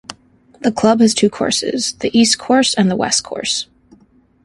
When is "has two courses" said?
1.01-1.93